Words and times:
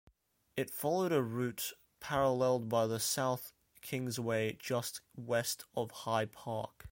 It 0.57 0.71
followed 0.71 1.11
a 1.11 1.21
route 1.21 1.73
paralleled 1.99 2.67
by 2.67 2.87
the 2.87 2.99
South 2.99 3.53
Kingsway 3.83 4.53
just 4.59 5.01
west 5.15 5.65
of 5.75 5.91
High 5.91 6.25
Park. 6.25 6.89